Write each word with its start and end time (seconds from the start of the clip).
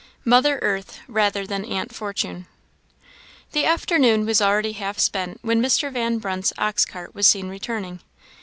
Mother 0.25 0.57
earth 0.63 0.99
rather 1.07 1.45
than 1.45 1.63
aunt 1.63 1.93
Fortune. 1.93 2.47
The 3.51 3.65
afternoon 3.65 4.25
was 4.25 4.41
already 4.41 4.71
half 4.71 4.97
spent 4.97 5.37
when 5.43 5.61
Mr. 5.61 5.93
Van 5.93 6.17
Brunt's 6.17 6.51
ox 6.57 6.85
cart 6.85 7.13
was 7.13 7.27
seen 7.27 7.49
returning. 7.49 7.99